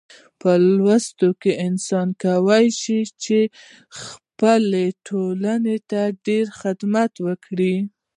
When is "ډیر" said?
6.25-6.45